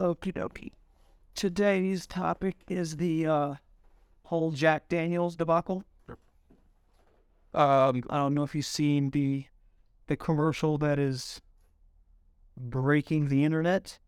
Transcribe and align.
Okie 0.00 0.32
dokie. 0.32 0.72
Today's 1.34 2.06
topic 2.06 2.56
is 2.68 2.96
the 2.96 3.26
uh, 3.26 3.54
whole 4.22 4.52
Jack 4.52 4.88
Daniels 4.88 5.36
debacle. 5.36 5.84
Um, 7.54 8.02
I 8.10 8.18
don't 8.18 8.34
know 8.34 8.42
if 8.42 8.54
you've 8.54 8.66
seen 8.66 9.10
the 9.10 9.46
the 10.06 10.16
commercial 10.16 10.78
that 10.78 10.98
is 10.98 11.40
breaking 12.56 13.28
the 13.28 13.44
internet. 13.44 13.98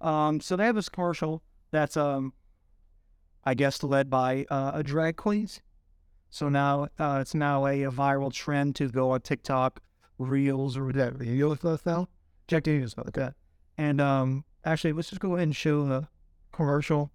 Um, 0.00 0.40
so 0.40 0.56
they 0.56 0.66
have 0.66 0.74
this 0.74 0.88
commercial 0.88 1.42
that's 1.70 1.96
um, 1.96 2.32
I 3.44 3.54
guess 3.54 3.82
led 3.82 4.10
by 4.10 4.46
uh, 4.50 4.72
a 4.74 4.82
drag 4.82 5.16
queens. 5.16 5.60
So 6.30 6.48
now 6.48 6.88
uh, 6.98 7.18
it's 7.20 7.34
now 7.34 7.66
a, 7.66 7.84
a 7.84 7.90
viral 7.90 8.32
trend 8.32 8.76
to 8.76 8.88
go 8.88 9.12
on 9.12 9.20
TikTok, 9.20 9.80
Reels 10.18 10.76
or 10.76 10.84
whatever. 10.84 11.24
Know 11.24 11.50
what 11.50 11.86
now? 11.86 12.08
Jack 12.48 12.64
Daniels 12.64 12.96
like 12.96 13.12
that. 13.12 13.34
And 13.78 14.00
um, 14.00 14.44
actually, 14.64 14.92
let's 14.92 15.10
just 15.10 15.20
go 15.20 15.34
ahead 15.34 15.44
and 15.44 15.56
show 15.56 15.86
the 15.86 16.08
commercial. 16.52 17.10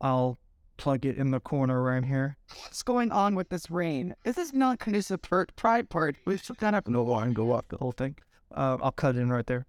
I'll 0.00 0.38
plug 0.76 1.04
it 1.06 1.16
in 1.16 1.30
the 1.30 1.40
corner 1.40 1.80
around 1.80 2.04
here. 2.04 2.36
What's 2.62 2.82
going 2.82 3.10
on 3.12 3.34
with 3.34 3.48
this 3.48 3.70
rain? 3.70 4.14
This 4.24 4.38
is 4.38 4.52
not 4.52 4.78
conducive 4.78 5.20
for 5.22 5.46
pride 5.56 5.88
party. 5.88 6.18
We 6.24 6.38
should 6.38 6.58
kind 6.58 6.76
of 6.76 6.86
No 6.88 7.04
line, 7.04 7.32
go 7.32 7.52
up 7.52 7.66
the 7.68 7.76
whole 7.78 7.92
thing. 7.92 8.16
Uh, 8.54 8.78
I'll 8.80 8.92
cut 8.92 9.16
in 9.16 9.30
right 9.30 9.46
there. 9.46 9.66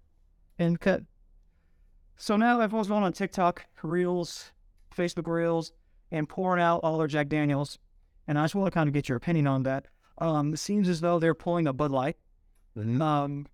And 0.58 0.80
cut. 0.80 1.02
So 2.16 2.36
now 2.36 2.60
everyone's 2.60 2.88
going 2.88 3.04
on 3.04 3.12
TikTok, 3.12 3.64
Reels, 3.82 4.52
Facebook 4.94 5.26
Reels, 5.26 5.72
and 6.10 6.28
pouring 6.28 6.62
out 6.62 6.80
all 6.82 6.98
their 6.98 7.06
Jack 7.06 7.28
Daniels. 7.28 7.78
And 8.26 8.38
I 8.38 8.44
just 8.44 8.54
want 8.54 8.66
to 8.66 8.74
kind 8.76 8.88
of 8.88 8.94
get 8.94 9.08
your 9.08 9.16
opinion 9.16 9.46
on 9.46 9.62
that. 9.62 9.86
Um, 10.18 10.52
it 10.52 10.58
seems 10.58 10.88
as 10.88 11.00
though 11.00 11.18
they're 11.18 11.34
pulling 11.34 11.66
a 11.66 11.72
Bud 11.72 11.92
Light. 11.92 12.16
Um, 12.76 13.46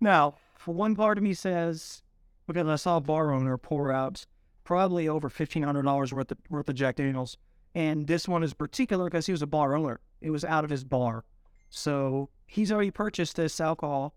now, 0.00 0.34
for 0.56 0.74
one 0.74 0.96
part 0.96 1.18
of 1.18 1.24
me 1.24 1.34
says, 1.34 2.02
because 2.46 2.66
I 2.66 2.76
saw 2.76 2.96
a 2.96 3.00
bar 3.00 3.32
owner 3.32 3.56
pour 3.56 3.92
out 3.92 4.26
probably 4.64 5.08
over 5.08 5.28
fifteen 5.28 5.62
hundred 5.62 5.82
dollars 5.82 6.12
worth 6.12 6.32
of 6.32 6.38
worth 6.50 6.68
of 6.68 6.74
Jack 6.74 6.96
Daniels, 6.96 7.36
and 7.74 8.06
this 8.06 8.26
one 8.26 8.42
is 8.42 8.54
particular 8.54 9.04
because 9.04 9.26
he 9.26 9.32
was 9.32 9.42
a 9.42 9.46
bar 9.46 9.74
owner. 9.76 10.00
It 10.20 10.30
was 10.30 10.44
out 10.44 10.64
of 10.64 10.70
his 10.70 10.84
bar, 10.84 11.24
so 11.70 12.30
he's 12.46 12.72
already 12.72 12.90
purchased 12.90 13.36
this 13.36 13.60
alcohol. 13.60 14.14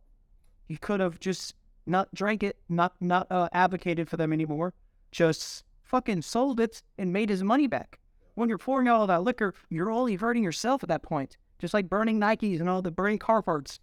He 0.66 0.78
could 0.78 1.00
have 1.00 1.20
just 1.20 1.56
not 1.86 2.14
drank 2.14 2.44
it, 2.44 2.58
not 2.70 2.94
not 3.00 3.28
uh, 3.32 3.50
advocated 3.54 4.10
for 4.10 4.18
them 4.18 4.34
anymore. 4.34 4.74
Just 5.12 5.64
fucking 5.84 6.22
sold 6.22 6.60
it 6.60 6.84
and 6.98 7.14
made 7.14 7.30
his 7.30 7.44
money 7.44 7.68
back. 7.68 8.00
When 8.36 8.50
you're 8.50 8.58
pouring 8.58 8.88
all 8.88 9.08
that 9.08 9.24
liquor, 9.24 9.54
you're 9.70 9.90
only 9.90 10.16
hurting 10.16 10.44
yourself 10.44 10.84
at 10.84 10.90
that 10.90 11.02
point. 11.02 11.38
Just 11.60 11.74
like 11.74 11.90
burning 11.90 12.20
Nikes 12.20 12.60
and 12.60 12.70
all 12.70 12.82
the 12.82 12.92
burning 12.92 13.18
car 13.18 13.42
parts. 13.42 13.80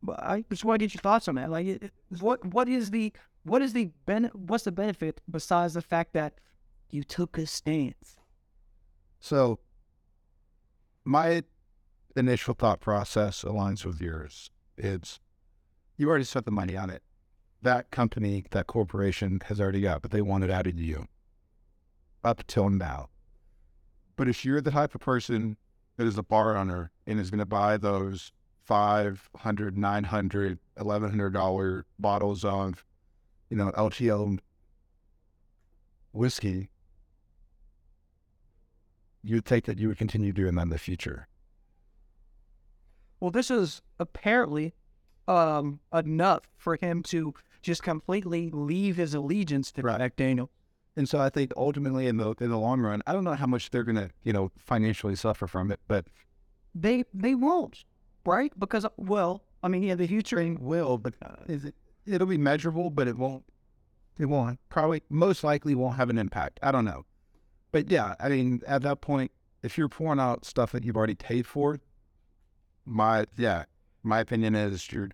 But 0.00 0.22
I 0.22 0.44
just 0.48 0.64
want 0.64 0.78
to 0.78 0.86
get 0.86 0.94
your 0.94 1.00
thoughts 1.00 1.26
on 1.26 1.34
that. 1.34 1.50
Like, 1.50 1.90
what 2.20 2.44
what 2.44 2.68
is 2.68 2.90
the 2.90 3.12
what 3.48 3.62
is 3.62 3.72
the 3.72 3.90
ben, 4.06 4.30
What's 4.32 4.64
the 4.64 4.72
benefit 4.72 5.20
besides 5.30 5.74
the 5.74 5.82
fact 5.82 6.12
that 6.12 6.34
you 6.90 7.02
took 7.02 7.38
a 7.38 7.46
stance? 7.46 8.16
So, 9.20 9.58
my 11.04 11.42
initial 12.16 12.54
thought 12.54 12.80
process 12.80 13.42
aligns 13.42 13.84
with 13.84 14.00
yours. 14.00 14.50
It's 14.76 15.20
you 15.96 16.08
already 16.08 16.24
spent 16.24 16.44
the 16.44 16.52
money 16.52 16.76
on 16.76 16.90
it. 16.90 17.02
That 17.62 17.90
company, 17.90 18.44
that 18.50 18.68
corporation 18.68 19.40
has 19.46 19.60
already 19.60 19.80
got, 19.80 20.02
but 20.02 20.12
they 20.12 20.22
want 20.22 20.44
it 20.44 20.50
out 20.50 20.66
of 20.66 20.78
you 20.78 21.06
up 22.22 22.46
till 22.46 22.70
now. 22.70 23.08
But 24.16 24.28
if 24.28 24.44
you're 24.44 24.60
the 24.60 24.70
type 24.70 24.94
of 24.94 25.00
person 25.00 25.56
that 25.96 26.06
is 26.06 26.18
a 26.18 26.22
bar 26.22 26.56
owner 26.56 26.90
and 27.06 27.18
is 27.18 27.30
going 27.30 27.38
to 27.40 27.46
buy 27.46 27.76
those 27.76 28.32
500 28.64 29.76
900 29.76 30.58
$1,100 30.76 31.82
bottles 31.98 32.44
of, 32.44 32.84
you 33.50 33.56
know, 33.56 33.70
LTL 33.72 34.38
whiskey, 36.12 36.68
you'd 39.22 39.44
think 39.44 39.64
that 39.66 39.78
you 39.78 39.88
would 39.88 39.98
continue 39.98 40.32
doing 40.32 40.54
that 40.56 40.62
in 40.62 40.68
the 40.70 40.78
future. 40.78 41.28
Well, 43.20 43.30
this 43.30 43.50
is 43.50 43.82
apparently 43.98 44.74
um, 45.26 45.80
enough 45.92 46.42
for 46.56 46.76
him 46.76 47.02
to 47.04 47.34
just 47.62 47.82
completely 47.82 48.50
leave 48.52 48.96
his 48.96 49.14
allegiance 49.14 49.72
to 49.72 49.82
Right. 49.82 49.98
Jack 49.98 50.16
Daniel. 50.16 50.50
And 50.96 51.08
so 51.08 51.20
I 51.20 51.28
think 51.28 51.52
ultimately 51.56 52.06
in 52.06 52.16
the 52.16 52.34
in 52.40 52.50
the 52.50 52.58
long 52.58 52.80
run, 52.80 53.02
I 53.06 53.12
don't 53.12 53.24
know 53.24 53.34
how 53.34 53.46
much 53.46 53.70
they're 53.70 53.84
gonna, 53.84 54.10
you 54.24 54.32
know, 54.32 54.50
financially 54.58 55.14
suffer 55.14 55.46
from 55.46 55.70
it, 55.70 55.80
but 55.86 56.06
They 56.74 57.04
they 57.14 57.34
won't, 57.34 57.84
right? 58.24 58.52
Because 58.58 58.84
well, 58.96 59.42
I 59.62 59.68
mean, 59.68 59.82
yeah, 59.82 59.94
the 59.94 60.06
future 60.06 60.56
will, 60.58 60.98
but 60.98 61.14
uh, 61.24 61.36
is 61.46 61.64
it 61.64 61.74
it'll 62.08 62.26
be 62.26 62.38
measurable, 62.38 62.90
but 62.90 63.08
it 63.08 63.16
won't 63.16 63.44
it 64.18 64.26
won't 64.26 64.58
probably 64.68 65.02
most 65.08 65.44
likely 65.44 65.74
won't 65.74 65.96
have 65.96 66.10
an 66.10 66.18
impact. 66.18 66.58
I 66.62 66.72
don't 66.72 66.84
know. 66.84 67.04
But 67.72 67.90
yeah, 67.90 68.14
I 68.18 68.28
mean 68.28 68.62
at 68.66 68.82
that 68.82 69.00
point, 69.00 69.30
if 69.62 69.78
you're 69.78 69.88
pouring 69.88 70.20
out 70.20 70.44
stuff 70.44 70.72
that 70.72 70.84
you've 70.84 70.96
already 70.96 71.14
paid 71.14 71.46
for, 71.46 71.78
my 72.84 73.26
yeah, 73.36 73.64
my 74.02 74.20
opinion 74.20 74.54
is 74.54 74.90
you're 74.90 75.10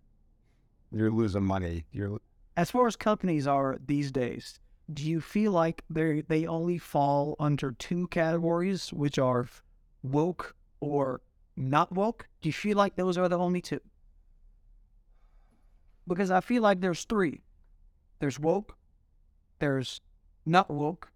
you're 0.93 1.11
losing 1.11 1.45
money. 1.45 1.85
You're 1.93 2.21
as 2.57 2.71
far 2.71 2.87
as 2.87 2.97
companies 2.97 3.47
are 3.47 3.79
these 3.85 4.13
days, 4.13 4.61
do 4.93 5.03
you 5.03 5.21
feel 5.21 5.53
like 5.53 5.83
they 5.91 6.23
they 6.23 6.47
only 6.47 6.79
fall 6.79 7.37
under 7.41 7.73
two 7.73 8.07
categories, 8.09 8.93
which 8.93 9.19
are 9.19 9.49
woke 10.03 10.55
or 10.81 11.21
not 11.57 11.93
woke? 11.93 12.29
Do 12.41 12.49
you 12.49 12.53
feel 12.53 12.77
like 12.77 12.97
those 12.97 13.19
are 13.19 13.29
the 13.29 13.39
only 13.39 13.61
two? 13.61 13.81
Because 16.07 16.31
I 16.31 16.41
feel 16.41 16.63
like 16.63 16.81
there's 16.81 17.05
three. 17.05 17.43
There's 18.19 18.39
woke, 18.39 18.77
there's 19.59 20.01
not 20.47 20.71
woke, 20.71 21.11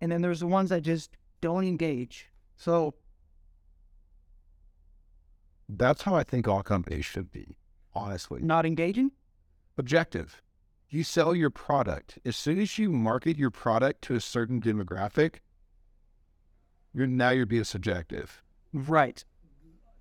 and 0.00 0.10
then 0.10 0.22
there's 0.22 0.40
the 0.40 0.46
ones 0.46 0.70
that 0.70 0.82
just 0.82 1.10
don't 1.40 1.64
engage. 1.64 2.30
So 2.56 2.94
that's 5.68 6.02
how 6.02 6.14
I 6.14 6.24
think 6.24 6.48
all 6.48 6.62
companies 6.62 7.04
should 7.04 7.30
be, 7.30 7.56
honestly. 7.94 8.40
not 8.42 8.66
engaging? 8.66 9.10
objective. 9.76 10.40
You 10.88 11.02
sell 11.02 11.34
your 11.34 11.50
product. 11.50 12.18
As 12.24 12.36
soon 12.36 12.60
as 12.60 12.78
you 12.78 12.90
market 12.90 13.36
your 13.36 13.50
product 13.50 14.02
to 14.02 14.14
a 14.14 14.20
certain 14.20 14.60
demographic, 14.60 15.36
you're 16.92 17.06
now 17.06 17.30
you're 17.30 17.46
being 17.46 17.64
subjective. 17.64 18.42
Right. 18.72 19.24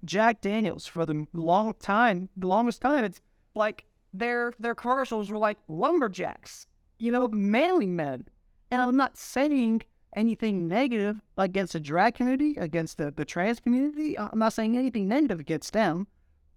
Jack 0.06 0.42
Daniels 0.42 0.86
for 0.86 1.06
the 1.06 1.26
long 1.34 1.74
time, 1.80 2.30
the 2.38 2.48
longest 2.48 2.82
time, 2.82 3.04
it's 3.04 3.22
like 3.56 3.86
their 4.14 4.54
their 4.60 4.76
commercials 4.76 5.32
were 5.32 5.38
like 5.38 5.58
lumberjacks, 5.68 6.68
you 7.00 7.12
know, 7.12 7.28
manly 7.28 7.88
men. 7.88 8.28
And 8.72 8.82
I'm 8.82 8.98
not 8.98 9.18
saying 9.18 9.84
anything 10.16 10.68
negative 10.68 11.22
against 11.38 11.74
the 11.74 11.80
drag 11.80 12.16
community, 12.16 12.56
against 12.58 12.98
the, 12.98 13.12
the 13.12 13.26
trans 13.26 13.60
community. 13.60 14.18
I'm 14.18 14.40
not 14.40 14.54
saying 14.54 14.78
anything 14.78 15.08
negative 15.08 15.40
against 15.40 15.74
them, 15.74 16.08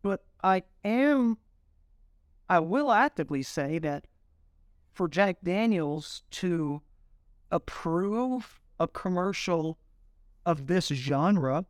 but 0.02 0.24
I 0.42 0.62
am 0.84 1.38
I 2.48 2.60
will 2.60 2.92
actively 2.92 3.42
say 3.42 3.78
that 3.80 4.06
for 4.92 5.08
Jack 5.08 5.38
Daniels 5.42 6.22
to 6.32 6.80
approve 7.50 8.60
a 8.78 8.86
commercial 8.86 9.78
of 10.44 10.66
this 10.66 10.88
genre, 10.88 11.64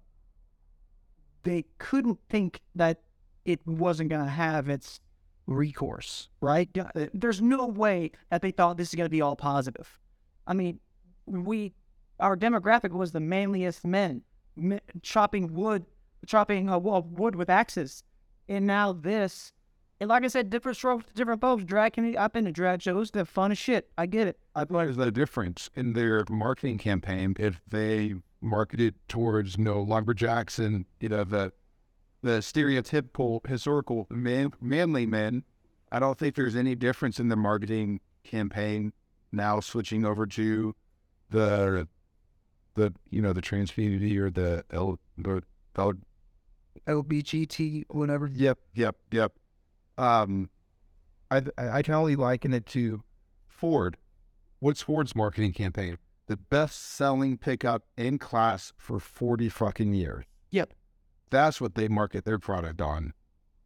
they 1.43 1.65
couldn't 1.79 2.19
think 2.29 2.61
that 2.75 3.00
it 3.44 3.67
wasn't 3.67 4.11
going 4.11 4.25
to 4.25 4.31
have 4.31 4.69
its 4.69 5.00
recourse, 5.46 6.28
right? 6.40 6.69
Yeah, 6.75 6.90
uh, 6.94 7.06
There's 7.14 7.40
no 7.40 7.66
way 7.66 8.12
that 8.31 8.43
they 8.43 8.50
thought 8.50 8.76
this 8.76 8.88
is 8.88 8.94
going 8.94 9.06
to 9.06 9.10
be 9.10 9.20
all 9.20 9.37
positive. 9.37 9.98
I 10.46 10.54
mean, 10.54 10.81
we, 11.26 11.72
our 12.20 12.37
demographic 12.37 12.90
was 12.90 13.12
the 13.12 13.20
manliest 13.20 13.84
men, 13.84 14.22
me- 14.56 14.81
chopping 15.02 15.52
wood, 15.54 15.87
chopping 16.26 16.69
uh, 16.69 16.78
wo- 16.78 17.06
wood 17.10 17.37
with 17.37 17.50
axes, 17.50 18.02
and 18.48 18.66
now 18.66 18.93
this. 18.93 19.52
And 20.00 20.10
like 20.10 20.25
I 20.25 20.28
said, 20.28 20.50
different 20.50 20.76
strokes, 20.76 21.04
different 21.14 21.40
folks. 21.40 21.64
Drag 21.64 21.94
community. 21.94 22.19
I've 22.19 22.32
been 22.32 22.44
to 22.44 22.52
drag 22.52 22.82
shows. 22.82 23.10
They're 23.10 23.25
fun 23.25 23.50
as 23.50 23.56
shit. 23.58 23.88
I 23.96 24.04
get 24.04 24.28
it. 24.28 24.38
I 24.54 24.64
feel 24.66 24.76
like 24.76 24.87
there's 24.88 24.98
a 24.98 25.10
difference 25.10 25.70
in 25.75 25.94
their 25.94 26.22
marketing 26.28 26.76
campaign 26.78 27.34
if 27.38 27.62
they 27.66 28.14
marketed 28.43 28.94
towards 29.08 29.56
you 29.56 29.64
know 29.64 29.81
lumberjacks 29.81 30.58
and 30.58 30.84
you 31.00 31.08
know 31.08 31.25
the 31.25 31.50
the 32.23 32.39
stereotypical 32.39 33.47
historical 33.47 34.07
man, 34.11 34.53
manly 34.61 35.07
men. 35.07 35.45
I 35.93 35.99
don't 35.99 36.19
think 36.19 36.35
there's 36.35 36.57
any 36.57 36.75
difference 36.75 37.21
in 37.21 37.29
the 37.29 37.37
marketing 37.37 38.01
campaign 38.25 38.93
now 39.33 39.61
switching 39.61 40.05
over 40.05 40.27
to 40.27 40.75
the 41.31 41.89
the 42.75 42.93
you 43.11 43.23
know 43.23 43.33
the 43.33 43.41
trans 43.41 43.71
community 43.71 44.19
or 44.19 44.31
the 44.31 44.65
L, 44.71 44.99
the 45.17 45.43
LBGT, 46.87 47.85
whatever. 47.89 48.27
Yep, 48.27 48.59
yep, 48.75 48.97
yep. 49.11 49.33
Um, 49.97 50.51
I 51.31 51.43
I 51.57 51.83
can 51.83 51.95
only 51.95 52.17
liken 52.17 52.53
it 52.53 52.67
to 52.67 53.03
Ford. 53.49 53.97
What's 54.59 54.83
Ford's 54.83 55.15
marketing 55.15 55.53
campaign? 55.53 55.99
the 56.27 56.37
best 56.37 56.95
selling 56.95 57.39
pickup 57.39 57.85
in 57.97 58.19
class 58.19 58.73
for 58.77 58.99
40 58.99 59.49
fucking 59.49 59.95
years. 59.95 60.25
Yep. 60.51 60.73
That's 61.31 61.61
what 61.61 61.75
they 61.75 61.88
market 61.88 62.25
their 62.25 62.38
product 62.38 62.81
on. 62.81 63.12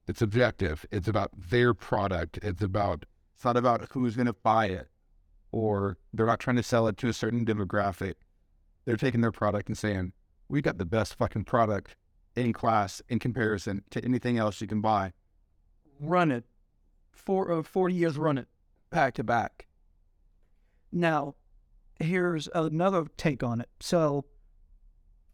It's 0.06 0.22
objective. 0.22 0.86
It's 0.90 1.08
about 1.08 1.30
their 1.36 1.74
product. 1.74 2.38
It's 2.42 2.62
about 2.62 3.04
It's 3.34 3.44
not 3.44 3.56
about 3.56 3.86
who's 3.92 4.16
going 4.16 4.26
to 4.26 4.32
buy 4.32 4.66
it 4.66 4.88
or 5.52 5.98
they're 6.12 6.26
not 6.26 6.40
trying 6.40 6.56
to 6.56 6.62
sell 6.62 6.86
it 6.86 6.96
to 6.98 7.08
a 7.08 7.12
certain 7.12 7.44
demographic. 7.44 8.14
They're 8.84 8.96
taking 8.96 9.20
their 9.20 9.32
product 9.32 9.68
and 9.68 9.76
saying, 9.76 10.12
we 10.48 10.62
got 10.62 10.78
the 10.78 10.84
best 10.84 11.14
fucking 11.14 11.44
product 11.44 11.96
in 12.36 12.52
class 12.52 13.02
in 13.08 13.18
comparison 13.18 13.84
to 13.90 14.04
anything 14.04 14.38
else 14.38 14.60
you 14.60 14.66
can 14.66 14.80
buy. 14.80 15.12
Run 15.98 16.30
it. 16.30 16.44
For 17.12 17.52
uh, 17.52 17.62
40 17.62 17.94
years, 17.94 18.16
run 18.16 18.38
it. 18.38 18.48
Back 18.90 19.14
to 19.14 19.24
back. 19.24 19.66
Now, 20.90 21.34
here's 21.98 22.48
another 22.54 23.06
take 23.16 23.42
on 23.42 23.60
it. 23.60 23.68
So, 23.80 24.24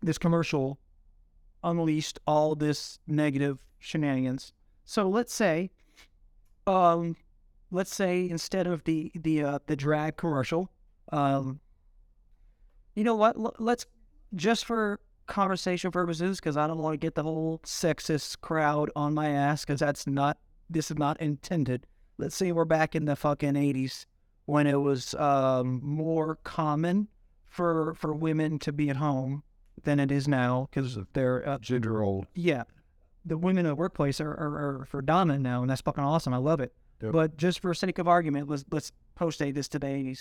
this 0.02 0.18
commercial 0.18 0.78
unleashed 1.66 2.18
all 2.26 2.54
this 2.54 2.98
negative 3.06 3.62
shenanigans. 3.78 4.52
So 4.84 5.08
let's 5.08 5.34
say, 5.34 5.70
um, 6.66 7.16
let's 7.70 7.94
say 7.94 8.28
instead 8.30 8.66
of 8.66 8.84
the 8.84 9.12
the 9.14 9.42
uh, 9.42 9.58
the 9.66 9.76
drag 9.76 10.16
commercial, 10.16 10.70
um, 11.12 11.60
you 12.94 13.04
know 13.04 13.16
what? 13.16 13.36
L- 13.36 13.56
let's 13.58 13.84
just 14.34 14.64
for 14.64 15.00
conversation 15.26 15.90
purposes, 15.90 16.38
because 16.38 16.56
I 16.56 16.66
don't 16.68 16.78
want 16.78 16.94
to 16.94 17.04
get 17.06 17.14
the 17.16 17.24
whole 17.24 17.60
sexist 17.64 18.40
crowd 18.40 18.90
on 18.94 19.12
my 19.12 19.28
ass, 19.28 19.64
because 19.64 19.80
that's 19.80 20.06
not 20.06 20.38
this 20.70 20.90
is 20.90 20.98
not 20.98 21.20
intended. 21.20 21.86
Let's 22.18 22.36
say 22.36 22.52
we're 22.52 22.64
back 22.64 22.94
in 22.94 23.04
the 23.04 23.16
fucking 23.16 23.56
eighties 23.56 24.06
when 24.46 24.66
it 24.66 24.80
was 24.80 25.14
um, 25.14 25.80
more 25.82 26.38
common 26.44 27.08
for 27.44 27.94
for 27.94 28.14
women 28.14 28.58
to 28.60 28.72
be 28.72 28.88
at 28.88 28.96
home 28.96 29.42
than 29.84 30.00
it 30.00 30.10
is 30.10 30.26
now 30.26 30.68
because 30.70 30.98
they're 31.12 31.48
uh, 31.48 31.58
Gender 31.58 32.02
old. 32.02 32.26
yeah, 32.34 32.64
the 33.24 33.36
women 33.36 33.66
in 33.66 33.70
the 33.70 33.74
workplace 33.74 34.20
are, 34.20 34.30
are, 34.30 34.80
are 34.80 34.86
predominant 34.90 35.42
now, 35.42 35.60
and 35.60 35.70
that's 35.70 35.80
fucking 35.80 36.04
awesome. 36.04 36.32
I 36.32 36.38
love 36.38 36.60
it. 36.60 36.72
Yep. 37.02 37.12
But 37.12 37.36
just 37.36 37.60
for 37.60 37.74
sake 37.74 37.98
of 37.98 38.08
argument, 38.08 38.48
let's 38.48 38.64
let's 38.70 38.92
post 39.14 39.38
date 39.38 39.54
this 39.54 39.68
to. 39.68 40.16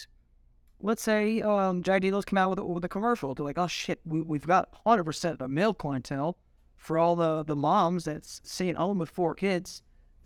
Let's 0.81 1.01
say 1.01 1.41
um, 1.41 1.83
Jack 1.83 2.01
Daniels 2.01 2.25
come 2.25 2.37
out 2.37 2.49
with 2.49 2.59
a, 2.59 2.65
with 2.65 2.83
a 2.83 2.89
commercial. 2.89 3.33
They're 3.33 3.45
like, 3.45 3.57
oh 3.57 3.67
shit, 3.67 4.01
we, 4.05 4.21
we've 4.21 4.45
got 4.45 4.69
hundred 4.85 5.05
percent 5.05 5.33
of 5.33 5.39
the 5.39 5.47
male 5.47 5.73
clientele 5.73 6.37
for 6.75 6.97
all 6.97 7.15
the 7.15 7.43
the 7.43 7.55
moms 7.55 8.05
that's 8.05 8.41
staying 8.43 8.75
home 8.75 8.99
with 8.99 9.09
four 9.09 9.35
kids. 9.35 9.81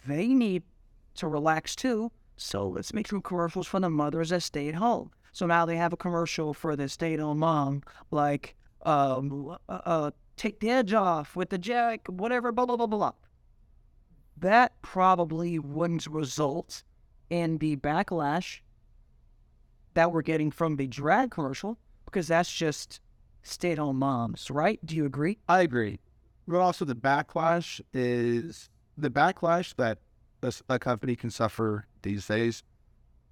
They 0.08 0.28
need 0.28 0.64
to 1.16 1.28
relax 1.28 1.76
too. 1.76 2.12
So 2.38 2.68
let's 2.70 2.94
make 2.94 3.08
some 3.08 3.22
commercials 3.22 3.68
for 3.68 3.80
the 3.80 3.90
mothers 3.90 4.30
that 4.30 4.42
stay 4.42 4.70
at 4.70 4.76
home. 4.76 5.12
So 5.34 5.46
now 5.46 5.66
they 5.66 5.76
have 5.76 5.94
a 5.94 5.98
commercial 5.98 6.54
for 6.54 6.76
the 6.76 6.90
stay 6.90 7.14
at 7.14 7.20
home 7.20 7.40
mom, 7.40 7.84
like 8.10 8.56
um, 8.84 9.58
uh, 9.68 9.72
uh, 9.86 10.12
take 10.38 10.60
the 10.60 10.70
edge 10.70 10.94
off 10.94 11.36
with 11.36 11.50
the 11.50 11.58
jack, 11.58 12.08
whatever, 12.08 12.52
blah, 12.52 12.66
blah, 12.66 12.78
blah, 12.78 12.88
blah. 12.88 13.12
That 14.38 14.82
probably 14.82 15.60
wouldn't 15.60 16.08
result 16.08 16.84
in 17.30 17.58
the 17.58 17.76
backlash 17.76 18.62
that 19.94 20.12
we're 20.12 20.22
getting 20.22 20.52
from 20.52 20.78
the 20.78 20.88
drag 20.88 21.32
commercial 21.32 21.78
because 22.06 22.28
that's 22.28 22.52
just 22.52 23.02
stay 23.44 23.74
at 23.74 23.78
home 23.78 24.00
moms, 24.00 24.50
right? 24.50 24.84
Do 24.86 24.96
you 24.96 25.06
agree? 25.06 25.40
I 25.48 25.62
agree. 25.62 26.00
But 26.48 26.60
also 26.60 26.86
the 26.86 26.96
backlash 26.96 27.82
is 27.94 28.70
the 28.98 29.10
backlash 29.10 29.76
that 29.76 30.00
this, 30.42 30.64
a 30.70 30.80
company 30.80 31.16
can 31.16 31.30
suffer 31.30 31.86
these 32.02 32.28
days 32.28 32.64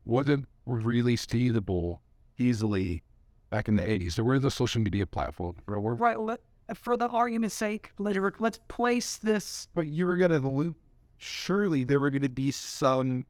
wasn't 0.05 0.45
really 0.65 1.15
seeable 1.15 2.01
easily 2.37 3.03
back 3.49 3.67
in 3.67 3.75
the 3.75 3.83
80s. 3.83 4.15
There 4.15 4.25
were 4.25 4.39
the 4.39 4.51
social 4.51 4.81
media 4.81 5.05
platform. 5.05 5.55
We're, 5.67 5.79
Right. 5.79 6.19
Let, 6.19 6.41
for 6.75 6.97
the 6.97 7.07
argument's 7.07 7.55
sake, 7.55 7.91
let, 7.97 8.17
let's 8.41 8.59
place 8.67 9.17
this. 9.17 9.67
But 9.73 9.87
you 9.87 10.05
were 10.05 10.17
gonna 10.17 10.39
loop. 10.39 10.77
Surely 11.17 11.83
there 11.83 11.99
were 11.99 12.09
gonna 12.09 12.29
be 12.29 12.51
some 12.51 13.25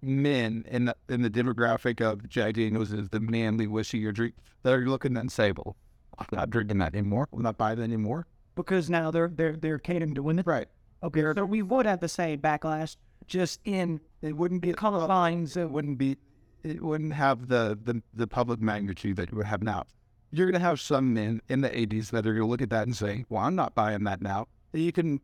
men 0.00 0.64
in 0.68 0.86
the, 0.86 0.96
in 1.08 1.22
the 1.22 1.30
demographic 1.30 2.00
of 2.00 2.28
Jack 2.28 2.54
Daniels 2.54 2.92
is 2.92 3.08
the 3.10 3.20
manly 3.20 3.66
whiskey 3.66 3.98
you 3.98 4.10
drink 4.12 4.34
that 4.62 4.72
are 4.72 4.86
looking 4.86 5.16
and 5.16 5.30
say, 5.30 5.52
"Well, 5.52 5.76
I'm 6.18 6.26
not 6.32 6.50
drinking 6.50 6.78
that 6.78 6.94
anymore. 6.94 7.28
I'm 7.32 7.42
not 7.42 7.58
buying 7.58 7.78
that 7.78 7.84
anymore." 7.84 8.26
because 8.54 8.90
now 8.90 9.10
they're 9.10 9.28
they're 9.28 9.56
they're 9.56 9.78
catering 9.78 10.14
to 10.14 10.22
women. 10.22 10.44
Right. 10.46 10.68
Okay, 11.02 11.22
so 11.34 11.44
we 11.44 11.62
would 11.62 11.86
have 11.86 12.00
the 12.00 12.08
same 12.08 12.38
backlash, 12.38 12.96
just 13.26 13.60
in 13.64 14.00
It 14.20 14.36
wouldn't 14.36 14.62
be 14.62 14.72
confines 14.72 15.56
It 15.56 15.70
wouldn't 15.70 15.98
be. 15.98 16.16
It 16.62 16.82
wouldn't 16.82 17.14
have 17.14 17.48
the 17.48 17.78
the, 17.82 18.02
the 18.14 18.26
public 18.26 18.60
magnitude 18.60 19.16
that 19.16 19.30
you 19.30 19.36
would 19.38 19.46
have 19.46 19.62
now. 19.62 19.84
You're 20.30 20.50
gonna 20.50 20.64
have 20.64 20.80
some 20.80 21.12
men 21.12 21.40
in 21.48 21.60
the 21.60 21.70
'80s 21.70 22.10
that 22.10 22.26
are 22.26 22.34
gonna 22.34 22.46
look 22.46 22.62
at 22.62 22.70
that 22.70 22.86
and 22.86 22.96
say, 22.96 23.24
"Well, 23.28 23.42
I'm 23.42 23.54
not 23.54 23.74
buying 23.74 24.04
that 24.04 24.22
now." 24.22 24.48
You 24.72 24.92
can 24.92 25.20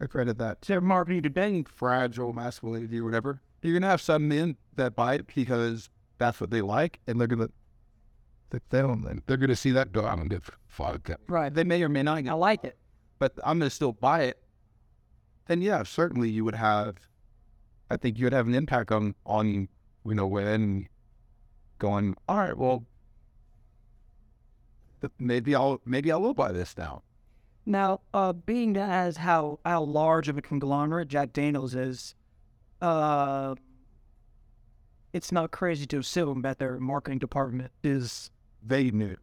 accredit 0.00 0.38
that 0.38 0.62
their 0.62 0.80
marketing 0.80 1.22
today. 1.22 1.64
fragile 1.66 2.32
masculinity 2.32 2.98
or 2.98 3.04
whatever. 3.04 3.40
You're 3.62 3.78
gonna 3.78 3.90
have 3.90 4.00
some 4.00 4.28
men 4.28 4.56
that 4.76 4.94
buy 4.94 5.14
it 5.14 5.26
because 5.34 5.90
that's 6.18 6.40
what 6.40 6.50
they 6.50 6.60
like, 6.60 7.00
and 7.06 7.20
they're 7.20 7.26
gonna 7.26 7.48
that 8.52 8.68
they 8.70 8.80
don't, 8.80 9.02
they're 9.26 9.38
going 9.38 9.48
to 9.48 9.56
see 9.56 9.70
that 9.72 9.88
and 9.94 10.30
get 10.30 10.42
fucked 10.68 11.10
up. 11.10 11.20
Right. 11.26 11.52
They 11.52 11.64
may 11.64 11.82
or 11.82 11.88
may 11.88 12.02
not, 12.02 12.26
I 12.26 12.32
like 12.34 12.64
it. 12.64 12.76
but 13.18 13.32
I'm 13.44 13.58
gonna 13.58 13.70
still 13.70 13.92
buy 13.92 14.24
it. 14.24 14.42
Then 15.46 15.62
yeah, 15.62 15.82
certainly 15.82 16.28
you 16.30 16.44
would 16.44 16.54
have. 16.54 16.96
I 17.90 17.96
think 17.96 18.18
you 18.18 18.26
would 18.26 18.32
have 18.32 18.46
an 18.46 18.54
impact 18.54 18.92
on 18.92 19.14
on 19.26 19.68
you 20.04 20.14
know 20.14 20.26
when 20.26 20.88
going. 21.78 22.16
All 22.28 22.36
right, 22.38 22.56
well, 22.56 22.84
maybe 25.18 25.54
I'll 25.54 25.80
maybe 25.84 26.12
I 26.12 26.16
will 26.16 26.34
buy 26.34 26.52
this 26.52 26.76
now. 26.76 27.02
Now, 27.64 28.00
uh, 28.12 28.32
being 28.32 28.76
as 28.76 29.18
how 29.18 29.58
how 29.64 29.82
large 29.82 30.28
of 30.28 30.36
a 30.36 30.42
conglomerate 30.42 31.08
Jack 31.08 31.32
Daniels 31.32 31.74
is, 31.74 32.14
uh, 32.80 33.54
it's 35.12 35.30
not 35.30 35.50
crazy 35.50 35.86
to 35.86 35.98
assume 35.98 36.42
that 36.42 36.58
their 36.58 36.78
marketing 36.80 37.18
department 37.18 37.70
is 37.84 38.30
They 38.64 38.90
knew. 38.90 39.16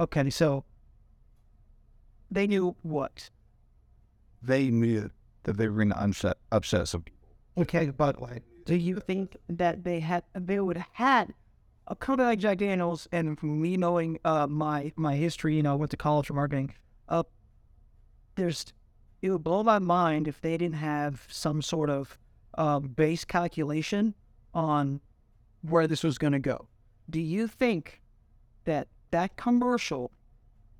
okay. 0.00 0.28
So 0.30 0.64
they 2.30 2.46
knew 2.46 2.76
what? 2.82 3.30
They 4.42 4.68
knew 4.70 5.10
that 5.44 5.56
they 5.56 5.68
were 5.68 5.76
going 5.76 5.90
to 5.90 6.02
upset 6.02 6.36
upset 6.52 6.88
some 6.88 7.02
people. 7.02 7.28
Okay, 7.58 7.88
but 7.88 8.20
do 8.66 8.74
you 8.74 8.96
think 8.96 9.36
that 9.48 9.84
they 9.84 10.00
had 10.00 10.24
they 10.34 10.60
would 10.60 10.76
have 10.76 10.88
had 10.92 11.34
a 11.86 11.94
company 11.96 12.26
like 12.26 12.40
Jack 12.40 12.58
Daniels 12.58 13.08
and 13.12 13.38
from 13.38 13.62
me 13.62 13.76
knowing 13.76 14.18
uh 14.24 14.46
my 14.46 14.92
my 14.96 15.14
history, 15.14 15.56
you 15.56 15.62
know, 15.62 15.72
I 15.72 15.76
went 15.76 15.92
to 15.92 15.96
college 15.96 16.26
for 16.26 16.34
marketing, 16.34 16.74
uh 17.08 17.22
there's 18.34 18.66
it 19.22 19.30
would 19.30 19.44
blow 19.44 19.62
my 19.62 19.78
mind 19.78 20.28
if 20.28 20.40
they 20.40 20.56
didn't 20.58 20.76
have 20.76 21.26
some 21.28 21.62
sort 21.62 21.88
of 21.88 22.18
um, 22.58 22.88
base 22.88 23.24
calculation 23.24 24.14
on 24.52 25.00
where 25.62 25.86
this 25.86 26.02
was 26.02 26.18
going 26.18 26.32
to 26.32 26.38
go. 26.38 26.68
Do 27.08 27.20
you 27.20 27.48
think 27.48 28.02
that 28.64 28.88
that 29.10 29.36
commercial 29.36 30.10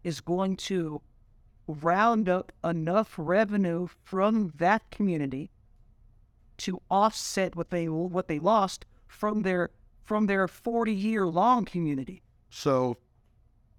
is 0.05 0.21
going 0.21 0.57
to 0.57 1.01
round 1.67 2.29
up 2.29 2.53
enough 2.63 3.15
revenue 3.17 3.89
from 4.05 4.53
that 4.57 4.89
community 4.91 5.51
to 6.59 6.81
offset 6.91 7.57
what 7.57 7.71
they 7.71 7.89
what 7.89 8.29
they 8.29 8.39
lost 8.39 8.87
from 9.07 9.43
their 9.43 9.71
from 10.05 10.27
their 10.27 10.47
40 10.47 10.93
year 10.93 11.27
long 11.27 11.65
community. 11.65 12.23
So 12.51 12.97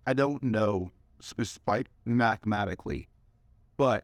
I 0.06 0.14
don't 0.14 0.44
know 0.44 0.92
spec- 1.20 1.88
mathematically, 2.06 3.08
but 3.78 4.04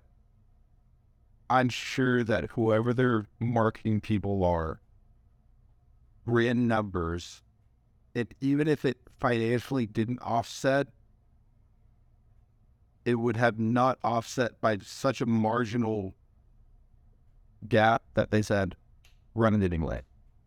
I'm 1.50 1.70
sure 1.70 2.24
that 2.24 2.52
whoever 2.52 2.94
their 2.94 3.26
marketing 3.40 4.02
people 4.02 4.44
are 4.44 4.80
ran 6.26 6.68
numbers. 6.68 7.42
It 8.14 8.34
even 8.42 8.68
if 8.68 8.86
it 8.86 8.98
financially 9.20 9.86
didn't 9.86 10.20
offset, 10.22 10.88
it 13.06 13.16
would 13.16 13.38
have 13.38 13.60
not 13.60 13.98
offset 14.04 14.60
by 14.62 14.78
such 14.80 15.20
a 15.20 15.26
marginal 15.26 16.14
gap 17.70 18.04
that 18.14 18.32
they 18.32 18.42
said 18.42 18.76
run 19.36 19.62
it 19.62 19.74
anyway. 19.74 20.02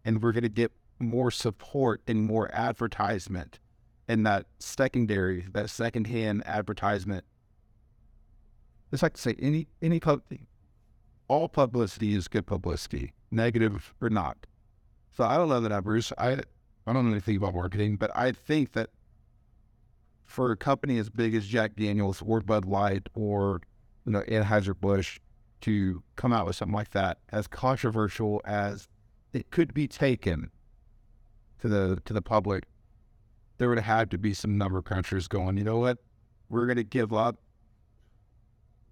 And 0.04 0.22
we're 0.22 0.32
gonna 0.32 0.48
get 0.48 0.72
more 0.98 1.30
support 1.30 2.00
and 2.06 2.22
more 2.22 2.50
advertisement 2.54 3.58
in 4.08 4.22
that 4.22 4.46
secondary, 4.58 5.46
that 5.52 5.70
secondhand 5.70 6.46
advertisement. 6.46 7.24
It's 8.92 9.02
like 9.02 9.14
to 9.14 9.20
say 9.20 9.34
any 9.38 9.66
any 9.82 10.00
pub, 10.00 10.22
all 11.28 11.48
publicity 11.48 12.14
is 12.14 12.28
good 12.28 12.46
publicity, 12.46 13.12
negative 13.30 13.94
or 14.00 14.08
not. 14.08 14.46
So 15.12 15.24
I 15.24 15.36
don't 15.36 15.48
know 15.48 15.60
the 15.60 15.68
numbers. 15.68 16.12
I 16.16 16.40
I 16.86 16.92
don't 16.92 17.04
know 17.04 17.10
anything 17.12 17.36
about 17.36 17.54
marketing, 17.54 17.96
but 17.96 18.10
I 18.14 18.32
think 18.32 18.72
that 18.72 18.90
for 20.24 20.52
a 20.52 20.56
company 20.56 20.98
as 20.98 21.08
big 21.08 21.34
as 21.34 21.46
Jack 21.46 21.76
Daniels 21.76 22.22
or 22.24 22.40
Bud 22.40 22.64
Light 22.64 23.08
or 23.14 23.60
you 24.04 24.12
know 24.12 24.22
Anheuser 24.22 24.78
Busch 24.78 25.18
to 25.62 26.02
come 26.16 26.32
out 26.32 26.46
with 26.46 26.56
something 26.56 26.74
like 26.74 26.90
that, 26.90 27.18
as 27.30 27.46
controversial 27.46 28.40
as 28.44 28.88
it 29.32 29.50
could 29.50 29.74
be 29.74 29.88
taken 29.88 30.50
to 31.60 31.68
the 31.68 32.00
to 32.04 32.12
the 32.12 32.22
public, 32.22 32.64
there 33.58 33.68
would 33.68 33.78
have 33.78 34.08
to 34.10 34.18
be 34.18 34.34
some 34.34 34.58
number 34.58 34.82
crunchers 34.82 35.28
going. 35.28 35.56
You 35.56 35.64
know 35.64 35.78
what? 35.78 35.98
We're 36.48 36.66
going 36.66 36.76
to 36.76 36.84
give 36.84 37.12
up 37.12 37.36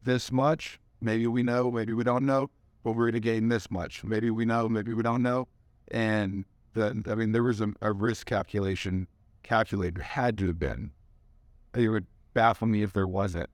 this 0.03 0.33
much. 0.33 0.81
Maybe 1.01 1.27
we 1.27 1.43
know, 1.43 1.71
maybe 1.71 1.93
we 1.93 2.05
don't 2.05 2.25
know, 2.25 2.51
but 2.83 2.93
we're 2.93 3.05
going 3.05 3.15
to 3.15 3.21
gain 3.21 3.49
this 3.49 3.71
much. 3.71 4.05
Maybe 4.05 4.31
we 4.31 4.45
know, 4.45 4.69
maybe 4.69 4.95
we 4.95 5.03
don't 5.03 5.23
know. 5.23 5.49
And 5.89 6.45
the, 6.73 7.03
I 7.07 7.15
mean, 7.15 7.33
there 7.33 7.43
was 7.43 7.61
a, 7.61 7.73
a 7.81 7.93
risk 7.93 8.27
calculation 8.27 9.07
calculator 9.43 10.03
had 10.03 10.39
to 10.39 10.47
have 10.47 10.59
been. 10.59 10.91
It 11.75 11.89
would 11.89 12.07
baffle 12.33 12.67
me 12.67 12.83
if 12.83 12.93
there 12.93 13.07
wasn't. 13.07 13.51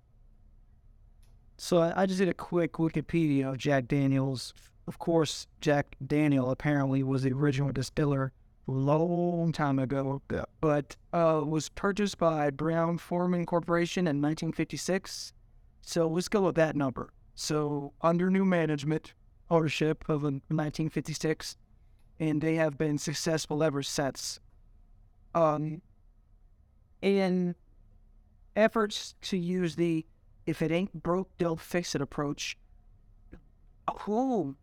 So 1.60 1.76
I, 1.76 2.02
I 2.02 2.06
just 2.06 2.18
did 2.18 2.28
a 2.30 2.34
quick 2.34 2.72
Wikipedia 2.72 3.50
of 3.50 3.58
Jack 3.58 3.86
Daniels. 3.86 4.54
Of 4.86 4.98
course, 4.98 5.46
Jack 5.60 5.94
Daniel 6.04 6.50
apparently 6.50 7.02
was 7.02 7.22
the 7.22 7.34
original 7.34 7.70
distiller 7.70 8.32
a 8.66 8.70
long 8.70 9.52
time 9.52 9.78
ago, 9.78 10.22
but 10.62 10.96
uh, 11.12 11.42
was 11.44 11.68
purchased 11.68 12.16
by 12.16 12.48
Brown 12.48 12.96
Forman 12.96 13.44
Corporation 13.44 14.06
in 14.06 14.22
1956. 14.22 15.34
So 15.82 16.08
let's 16.08 16.28
go 16.28 16.40
with 16.40 16.54
that 16.54 16.76
number. 16.76 17.12
So 17.34 17.92
under 18.00 18.30
new 18.30 18.46
management 18.46 19.12
ownership 19.50 20.08
of 20.08 20.22
1956, 20.22 21.58
and 22.18 22.40
they 22.40 22.54
have 22.54 22.78
been 22.78 22.96
successful 22.96 23.62
ever 23.62 23.82
since. 23.82 24.40
Um, 25.34 25.82
in 27.02 27.54
efforts 28.56 29.14
to 29.20 29.36
use 29.36 29.76
the 29.76 30.06
if 30.47 30.62
it 30.62 30.70
ain't 30.70 31.02
broke, 31.02 31.37
don't 31.38 31.61
fix 31.61 31.94
it 31.94 32.02
approach. 32.02 32.56
Who 34.00 34.56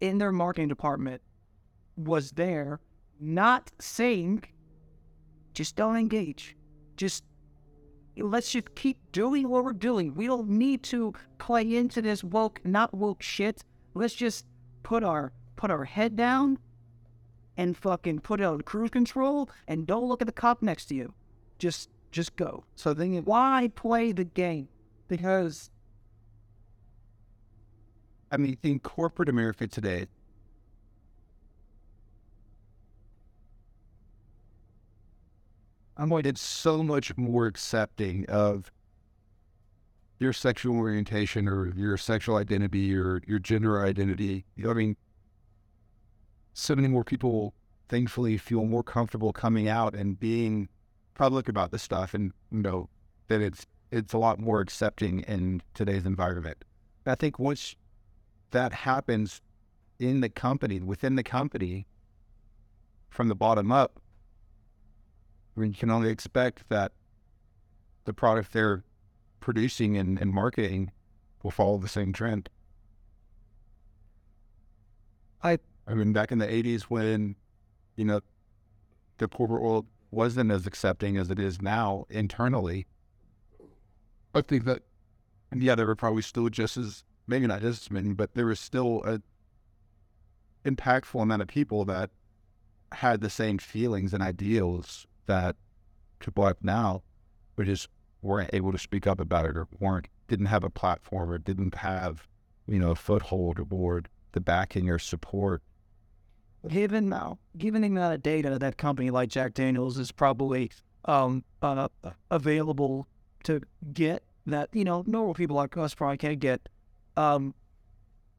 in 0.00 0.18
their 0.18 0.32
marketing 0.32 0.68
department 0.68 1.22
was 1.96 2.32
there 2.32 2.80
not 3.20 3.70
saying, 3.80 4.44
just 5.54 5.76
don't 5.76 5.96
engage. 5.96 6.56
Just 6.96 7.24
let's 8.16 8.52
just 8.52 8.74
keep 8.74 8.98
doing 9.12 9.48
what 9.48 9.64
we're 9.64 9.72
doing. 9.72 10.14
We 10.14 10.26
don't 10.26 10.48
need 10.48 10.82
to 10.84 11.14
play 11.38 11.76
into 11.76 12.02
this 12.02 12.22
woke, 12.22 12.60
not 12.64 12.94
woke 12.94 13.22
shit. 13.22 13.64
Let's 13.94 14.14
just 14.14 14.46
put 14.82 15.02
our 15.04 15.32
put 15.56 15.70
our 15.70 15.84
head 15.84 16.16
down 16.16 16.58
and 17.56 17.76
fucking 17.76 18.20
put 18.20 18.40
it 18.40 18.44
on 18.44 18.60
cruise 18.60 18.90
control 18.90 19.50
and 19.66 19.86
don't 19.86 20.06
look 20.06 20.22
at 20.22 20.26
the 20.26 20.32
cop 20.32 20.62
next 20.62 20.86
to 20.86 20.94
you. 20.94 21.12
Just 21.58 21.90
just 22.10 22.36
go. 22.36 22.64
So 22.76 22.94
the 22.94 23.02
thing 23.02 23.22
Why 23.24 23.70
play 23.74 24.12
the 24.12 24.24
game? 24.24 24.68
Because 25.08 25.70
I 28.30 28.36
mean, 28.36 28.58
in 28.62 28.78
corporate 28.78 29.28
America 29.28 29.66
today, 29.66 30.06
I'm 35.96 36.10
going 36.10 36.26
it's 36.26 36.40
so 36.40 36.82
much 36.82 37.16
more 37.16 37.46
accepting 37.46 38.26
of 38.28 38.70
your 40.20 40.32
sexual 40.32 40.76
orientation 40.76 41.48
or 41.48 41.72
your 41.74 41.96
sexual 41.96 42.36
identity 42.36 42.94
or 42.94 43.22
your 43.26 43.38
gender 43.38 43.82
identity. 43.84 44.44
I 44.64 44.72
mean, 44.74 44.96
so 46.52 46.76
many 46.76 46.88
more 46.88 47.04
people, 47.04 47.54
thankfully, 47.88 48.36
feel 48.36 48.64
more 48.64 48.82
comfortable 48.82 49.32
coming 49.32 49.68
out 49.68 49.94
and 49.94 50.18
being 50.20 50.68
public 51.14 51.48
about 51.48 51.72
this 51.72 51.82
stuff, 51.82 52.14
and 52.14 52.32
you 52.52 52.60
know 52.62 52.88
that 53.28 53.40
it's 53.40 53.66
it's 53.90 54.12
a 54.12 54.18
lot 54.18 54.38
more 54.38 54.60
accepting 54.60 55.20
in 55.20 55.62
today's 55.74 56.04
environment. 56.04 56.64
I 57.06 57.14
think 57.14 57.38
once 57.38 57.74
that 58.50 58.72
happens 58.72 59.40
in 59.98 60.20
the 60.20 60.28
company, 60.28 60.80
within 60.80 61.16
the 61.16 61.22
company, 61.22 61.86
from 63.08 63.28
the 63.28 63.34
bottom 63.34 63.72
up, 63.72 64.00
I 65.56 65.60
mean, 65.60 65.70
you 65.72 65.76
can 65.76 65.90
only 65.90 66.10
expect 66.10 66.68
that 66.68 66.92
the 68.04 68.12
product 68.12 68.52
they're 68.52 68.84
producing 69.40 69.96
and, 69.96 70.20
and 70.20 70.32
marketing 70.32 70.92
will 71.42 71.50
follow 71.50 71.78
the 71.78 71.88
same 71.88 72.12
trend. 72.12 72.48
I- 75.42 75.58
I 75.86 75.94
mean, 75.94 76.12
back 76.12 76.30
in 76.30 76.38
the 76.38 76.46
80s 76.46 76.82
when, 76.82 77.36
you 77.96 78.04
know, 78.04 78.20
the 79.16 79.28
corporate 79.28 79.62
world 79.62 79.86
wasn't 80.10 80.50
as 80.50 80.66
accepting 80.66 81.16
as 81.16 81.30
it 81.30 81.38
is 81.38 81.60
now 81.60 82.04
internally, 82.10 82.86
I 84.38 84.42
think 84.42 84.64
that, 84.64 84.82
and 85.50 85.62
yeah, 85.62 85.74
there 85.74 85.86
were 85.86 85.96
probably 85.96 86.22
still 86.22 86.48
just 86.48 86.76
as, 86.76 87.04
maybe 87.26 87.46
not 87.46 87.60
just 87.60 87.82
as 87.82 87.90
many, 87.90 88.12
but 88.12 88.34
there 88.34 88.46
was 88.46 88.60
still 88.60 89.02
a 89.04 89.20
impactful 90.64 91.20
amount 91.22 91.42
of 91.42 91.48
people 91.48 91.84
that 91.86 92.10
had 92.92 93.20
the 93.20 93.30
same 93.30 93.58
feelings 93.58 94.14
and 94.14 94.22
ideals 94.22 95.06
that 95.26 95.56
people 96.20 96.46
have 96.46 96.56
now, 96.62 97.02
but 97.56 97.66
just 97.66 97.88
weren't 98.22 98.50
able 98.52 98.72
to 98.72 98.78
speak 98.78 99.06
up 99.06 99.20
about 99.20 99.46
it 99.46 99.56
or 99.56 99.68
weren't, 99.78 100.08
didn't 100.26 100.46
have 100.46 100.64
a 100.64 100.70
platform 100.70 101.30
or 101.30 101.38
didn't 101.38 101.74
have, 101.74 102.26
you 102.66 102.78
know, 102.78 102.90
a 102.90 102.96
foothold 102.96 103.66
or 103.70 104.02
the 104.32 104.40
backing 104.40 104.88
or 104.88 104.98
support. 104.98 105.62
given 106.66 107.08
now, 107.08 107.38
given 107.56 107.82
the 107.82 107.88
amount 107.88 108.14
of 108.14 108.22
data 108.22 108.58
that 108.58 108.76
company 108.76 109.10
like 109.10 109.28
Jack 109.28 109.54
Daniels 109.54 109.98
is 109.98 110.12
probably 110.12 110.70
um 111.04 111.44
uh, 111.62 111.88
available 112.30 113.06
to 113.44 113.62
get 113.92 114.22
that 114.50 114.68
you 114.72 114.84
know 114.84 115.04
normal 115.06 115.34
people 115.34 115.56
like 115.56 115.76
us 115.76 115.94
probably 115.94 116.16
can't 116.16 116.40
get, 116.40 116.68
um, 117.16 117.54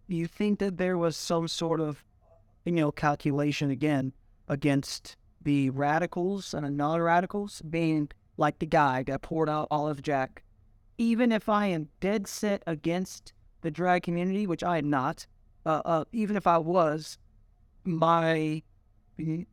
you 0.08 0.28
think 0.28 0.60
that 0.60 0.78
there 0.78 0.98
was 0.98 1.16
some 1.16 1.48
sort 1.48 1.80
of 1.80 2.04
you 2.66 2.72
know 2.72 2.92
calculation 2.92 3.70
again 3.70 4.14
against 4.48 5.16
the 5.42 5.70
radicals 5.70 6.54
and 6.54 6.66
the 6.66 6.70
non-radicals 6.70 7.62
being 7.70 8.10
like 8.38 8.60
the 8.60 8.66
guy 8.66 9.04
that 9.04 9.22
poured 9.22 9.50
out 9.50 9.68
Olive 9.72 10.02
Jack, 10.02 10.44
even 10.98 11.32
if 11.32 11.48
I 11.48 11.68
am 11.68 11.90
dead 12.00 12.28
set 12.28 12.64
against 12.66 13.34
the 13.62 13.72
drag 13.72 14.04
community, 14.04 14.48
which 14.48 14.64
I 14.64 14.78
am 14.78 14.90
not, 14.90 15.28
uh, 15.66 15.82
uh, 15.86 16.06
even 16.12 16.36
if 16.36 16.48
I 16.48 16.58
was, 16.58 17.18
my 17.86 18.64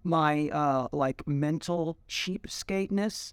my 0.05 0.49
uh 0.51 0.87
like 0.93 1.27
mental 1.27 1.97
cheapskateness 2.09 3.33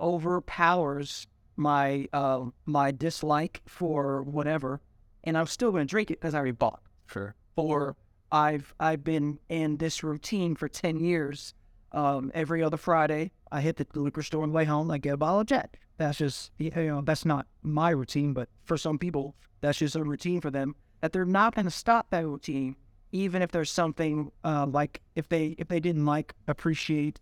overpowers 0.00 1.26
my 1.56 2.08
uh 2.12 2.44
my 2.66 2.90
dislike 2.90 3.62
for 3.66 4.22
whatever 4.22 4.80
and 5.24 5.36
i'm 5.36 5.46
still 5.46 5.70
going 5.70 5.86
to 5.86 5.90
drink 5.90 6.10
it 6.10 6.20
because 6.20 6.34
i 6.34 6.38
already 6.38 6.52
bought. 6.52 6.82
Sure. 7.06 7.34
or 7.56 7.96
i've 8.30 8.74
i've 8.80 9.04
been 9.04 9.38
in 9.48 9.76
this 9.76 10.02
routine 10.02 10.54
for 10.54 10.68
10 10.68 10.98
years. 11.00 11.54
Um 11.92 12.30
every 12.34 12.62
other 12.62 12.76
friday 12.78 13.32
i 13.50 13.60
hit 13.60 13.76
the 13.76 13.86
liquor 14.00 14.22
store 14.22 14.42
on 14.42 14.50
the 14.50 14.54
way 14.54 14.64
home 14.64 14.90
i 14.90 14.98
get 14.98 15.14
a 15.14 15.16
bottle 15.16 15.40
of 15.40 15.46
jack. 15.46 15.78
That's 15.98 16.18
just 16.18 16.52
you 16.58 16.70
know 16.70 17.02
that's 17.02 17.24
not 17.24 17.46
my 17.62 17.90
routine 17.90 18.32
but 18.32 18.48
for 18.64 18.76
some 18.76 18.98
people 18.98 19.34
that's 19.60 19.78
just 19.78 19.94
a 19.94 20.02
routine 20.02 20.40
for 20.40 20.50
them 20.50 20.74
that 21.00 21.12
they're 21.12 21.24
not 21.24 21.54
going 21.54 21.66
to 21.66 21.70
stop 21.70 22.08
that 22.10 22.26
routine 22.26 22.76
even 23.12 23.42
if 23.42 23.50
there's 23.50 23.70
something 23.70 24.32
uh, 24.42 24.66
like 24.66 25.02
if 25.14 25.28
they 25.28 25.54
if 25.58 25.68
they 25.68 25.80
didn't 25.80 26.06
like 26.06 26.34
appreciate 26.48 27.20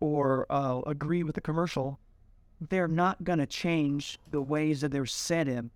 or 0.00 0.46
uh, 0.50 0.80
agree 0.86 1.22
with 1.22 1.34
the 1.34 1.40
commercial 1.40 1.98
they're 2.60 2.88
not 2.88 3.24
going 3.24 3.38
to 3.38 3.46
change 3.46 4.18
the 4.30 4.42
ways 4.42 4.80
that 4.82 4.90
they're 4.90 5.06
set 5.06 5.48
in 5.48 5.70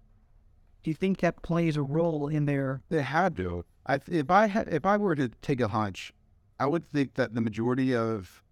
do 0.84 0.90
you 0.90 0.94
think 0.94 1.20
that 1.20 1.40
plays 1.40 1.78
a 1.78 1.82
role 1.82 2.28
in 2.28 2.44
their 2.44 2.82
They 2.90 3.00
had 3.00 3.36
to. 3.38 3.64
I, 3.86 4.00
if 4.06 4.30
I 4.30 4.46
had, 4.46 4.68
if 4.68 4.84
I 4.84 4.98
were 4.98 5.14
to 5.14 5.30
take 5.40 5.60
a 5.60 5.68
hunch, 5.68 6.12
I 6.60 6.66
would 6.66 6.90
think 6.92 7.14
that 7.14 7.34
the 7.34 7.40
majority 7.40 7.96
of 7.96 8.42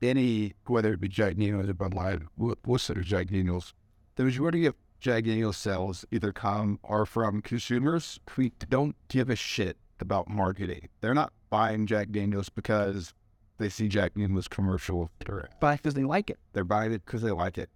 any, 0.00 0.54
whether 0.66 0.94
it 0.94 1.00
be 1.00 1.08
Jack 1.08 1.36
Daniels 1.36 1.68
or 1.68 1.74
Bud 1.74 1.92
Light, 1.92 2.20
we'll, 2.36 2.56
Jack 3.02 3.28
Daniels, 3.28 3.74
the 4.16 4.24
majority 4.24 4.64
of 4.64 4.74
Jack 5.00 5.24
Daniels 5.24 5.58
sales 5.58 6.06
either 6.10 6.32
come 6.32 6.80
are 6.82 7.04
from 7.04 7.42
consumers 7.42 8.18
who 8.30 8.50
don't 8.70 8.96
give 9.08 9.28
a 9.28 9.36
shit 9.36 9.76
about 10.00 10.28
marketing. 10.28 10.88
They're 11.02 11.14
not 11.14 11.32
buying 11.50 11.86
Jack 11.86 12.10
Daniels 12.10 12.48
because 12.48 13.12
they 13.58 13.68
see 13.68 13.88
Jack 13.88 14.14
Daniels 14.14 14.48
commercial. 14.48 15.10
Or 15.28 15.48
buy 15.60 15.76
because 15.76 15.94
they 15.94 16.04
like 16.04 16.30
it 16.30 16.38
they're 16.52 16.64
buying 16.64 16.92
it 16.92 17.04
because 17.04 17.22
they 17.22 17.30
like 17.30 17.58
it. 17.58 17.70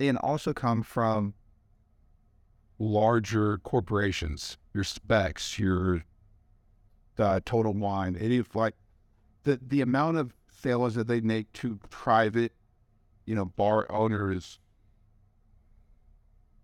And 0.00 0.18
also 0.18 0.52
come 0.52 0.82
from 0.82 1.34
larger 2.78 3.58
corporations, 3.58 4.58
your 4.74 4.84
Spec's, 4.84 5.58
your 5.58 6.04
uh, 7.18 7.40
Total 7.44 7.72
Wine, 7.72 8.16
any 8.16 8.42
like 8.54 8.74
the 9.44 9.60
the 9.66 9.80
amount 9.80 10.16
of 10.18 10.34
sales 10.50 10.94
that 10.94 11.06
they 11.06 11.20
make 11.20 11.52
to 11.54 11.78
private, 11.90 12.52
you 13.26 13.34
know, 13.34 13.44
bar 13.44 13.90
owners. 13.90 14.58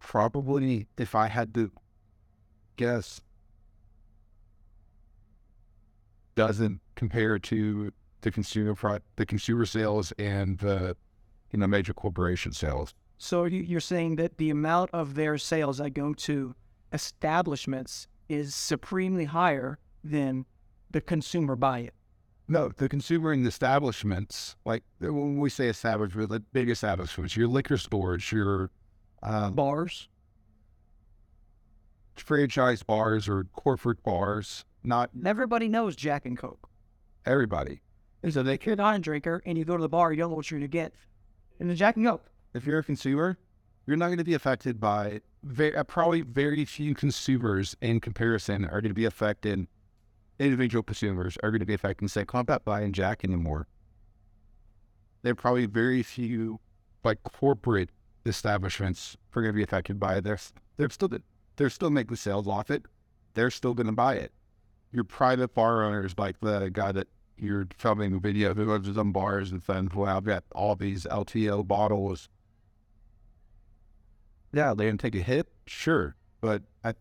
Probably, 0.01 0.87
if 0.97 1.15
I 1.15 1.27
had 1.27 1.53
to 1.55 1.71
guess, 2.77 3.21
doesn't 6.35 6.81
compare 6.95 7.39
to 7.39 7.93
the 8.23 8.31
consumer 8.31 8.75
pro- 8.75 8.99
the 9.17 9.27
consumer 9.27 9.65
sales 9.67 10.13
and 10.19 10.59
the 10.59 10.97
you 11.53 11.59
know 11.59 11.67
major 11.67 11.95
corporation 11.95 12.53
sales. 12.53 12.95
So 13.19 13.45
you- 13.45 13.63
you're 13.63 13.81
saying 13.81 14.17
that 14.17 14.37
the 14.39 14.51
amount 14.51 14.91
of 14.93 15.15
their 15.15 15.39
sales 15.39 15.79
that 15.79 15.91
go 15.91 16.15
to 16.15 16.55
establishments 16.93 18.07
is 18.29 18.55
supremely 18.55 19.25
higher 19.25 19.79
than 20.05 20.47
the 20.91 21.01
consumer 21.01 21.57
buy 21.57 21.81
it. 21.81 21.95
No, 22.47 22.69
the 22.71 22.89
consumer 22.89 23.33
in 23.33 23.43
the 23.43 23.49
establishments, 23.49 24.57
like 24.65 24.83
when 25.01 25.39
we 25.39 25.51
say 25.51 25.69
establishment, 25.69 26.31
the 26.31 26.41
big 26.41 26.71
establishments, 26.71 27.37
your 27.37 27.47
liquor 27.49 27.77
stores, 27.77 28.31
your 28.33 28.71
uh, 29.23 29.51
Bars. 29.51 30.09
franchise 32.17 32.83
bars 32.83 33.29
or 33.29 33.45
corporate 33.53 34.03
bars, 34.03 34.65
not 34.83 35.11
Everybody 35.25 35.69
knows 35.69 35.95
Jack 35.97 36.25
and 36.27 36.37
Coke. 36.39 36.69
everybody. 37.27 37.81
And 38.23 38.33
so 38.33 38.43
they 38.43 38.59
you're 38.63 38.77
not 38.77 38.97
a 38.97 38.99
drinker 38.99 39.43
and 39.47 39.57
you 39.57 39.65
go 39.65 39.77
to 39.77 39.83
the 39.83 39.89
bar, 39.89 40.13
you 40.13 40.19
don't 40.19 40.31
know 40.31 40.37
what 40.37 40.51
you're 40.51 40.61
gonna 40.61 40.69
get. 40.69 40.93
And 41.61 41.69
the 41.71 41.75
jacking 41.75 42.07
up. 42.07 42.29
If 42.55 42.67
you're 42.67 42.79
a 42.79 42.85
consumer, 42.85 43.39
you're 43.89 43.97
not 43.97 44.09
going 44.09 44.19
to 44.19 44.25
be 44.25 44.35
affected 44.35 44.79
by 44.79 45.23
very, 45.43 45.75
uh, 45.75 45.83
probably 45.83 46.21
very 46.21 46.67
few 46.67 46.95
consumers 46.95 47.75
in 47.81 48.01
comparison 48.01 48.67
are 48.67 48.83
going 48.83 48.91
to 48.91 48.95
be 48.95 49.07
affected. 49.07 49.67
Individual 50.39 50.83
consumers 50.83 51.39
are 51.43 51.51
going 51.51 51.61
to 51.61 51.67
be 51.67 51.73
affected 51.73 52.03
and 52.03 52.11
say, 52.11 52.27
"I'm 52.35 52.45
not 52.47 52.67
buying 52.67 52.93
Jack 52.93 53.25
anymore." 53.25 53.67
There 55.23 55.33
are 55.33 55.35
probably 55.35 55.65
very 55.65 56.03
few, 56.03 56.61
like 57.03 57.23
corporate 57.23 57.89
establishments, 58.27 59.17
are 59.35 59.41
going 59.41 59.55
to 59.55 59.57
be 59.57 59.63
affected 59.63 59.99
by 59.99 60.21
this. 60.21 60.53
They're 60.77 60.91
still 60.91 61.09
they're 61.57 61.71
still 61.71 61.91
making 61.91 62.17
sales 62.17 62.47
off 62.47 62.71
it. 62.71 62.85
They're 63.33 63.51
still 63.51 63.73
going 63.73 63.87
to 63.87 63.93
buy 63.93 64.17
it. 64.17 64.33
Your 64.93 65.05
private 65.05 65.55
bar 65.55 65.83
owners, 65.83 66.15
like 66.19 66.41
the 66.41 66.69
guy 66.71 66.93
that 66.93 67.09
you're 67.39 67.69
filming 67.77 68.15
a 68.15 68.19
video 68.19 68.55
who 68.55 68.67
goes 68.67 68.87
to 68.87 68.95
some 68.95 69.13
bars 69.13 69.51
and 69.51 69.63
says, 69.63 69.89
"Well, 69.95 70.17
I've 70.17 70.25
got 70.25 70.45
all 70.53 70.77
these 70.77 71.07
LTO 71.07 71.67
bottles." 71.67 72.29
Yeah, 74.53 74.75
they're 74.75 74.89
gonna 74.89 74.99
take 74.99 75.15
a 75.15 75.23
hit, 75.23 75.49
sure, 75.67 76.17
but 76.41 76.63
I 76.85 76.95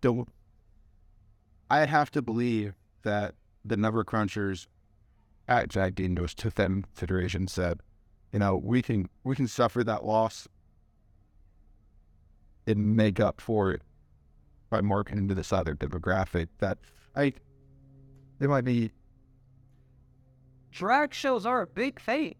don't. 0.00 0.28
I 1.70 1.86
have 1.86 2.10
to 2.12 2.22
believe 2.22 2.74
that 3.02 3.34
the 3.64 3.76
number 3.76 4.04
crunchers 4.04 4.66
at 5.48 5.68
Jack 5.68 5.94
Daniels 5.94 6.34
took 6.34 6.54
that 6.54 6.66
into 6.66 6.88
consideration. 6.88 7.48
Said, 7.48 7.80
you 8.32 8.38
know, 8.38 8.56
we 8.56 8.82
can 8.82 9.08
we 9.24 9.36
can 9.36 9.48
suffer 9.48 9.84
that 9.84 10.04
loss 10.04 10.48
and 12.66 12.96
make 12.96 13.20
up 13.20 13.40
for 13.40 13.72
it 13.72 13.82
by 14.70 14.80
marketing 14.80 15.28
to 15.28 15.34
this 15.34 15.52
other 15.52 15.74
demographic. 15.74 16.48
That 16.58 16.78
I, 17.14 17.32
there 18.38 18.48
might 18.48 18.64
be 18.64 18.92
Drag 20.72 21.12
shows 21.12 21.44
are 21.44 21.62
a 21.62 21.66
big 21.66 22.00
thing. 22.00 22.34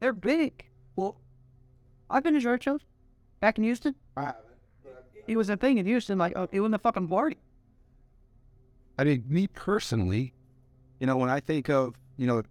They're 0.00 0.14
big. 0.14 0.64
Well, 0.96 1.20
I've 2.10 2.24
been 2.24 2.34
to 2.34 2.40
drag 2.40 2.62
shows 2.62 2.80
back 3.40 3.58
in 3.58 3.64
Houston. 3.64 3.94
I 4.16 4.22
haven't. 4.22 4.44
It 5.26 5.36
was 5.36 5.50
a 5.50 5.56
thing 5.58 5.76
in 5.76 5.84
Houston, 5.84 6.16
like 6.16 6.34
uh, 6.34 6.46
it 6.50 6.60
was 6.60 6.72
a 6.72 6.78
fucking 6.78 7.06
party. 7.06 7.36
I 8.98 9.04
mean, 9.04 9.24
me 9.28 9.46
personally, 9.46 10.32
you 10.98 11.06
know, 11.06 11.18
when 11.18 11.28
I 11.28 11.38
think 11.40 11.68
of, 11.68 11.94
you 12.16 12.26
know, 12.26 12.42